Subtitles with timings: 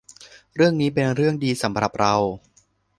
[0.55, 2.15] เรื่องนี้เป็นเรื่องดีสำหรับเรา